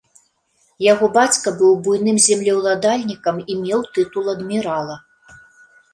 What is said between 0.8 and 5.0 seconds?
Яго бацька быў буйным землеўладальнікам і меў тытул адмірала.